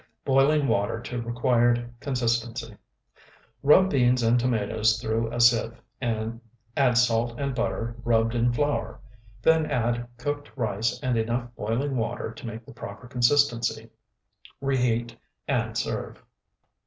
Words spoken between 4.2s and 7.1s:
and tomatoes through a sieve; add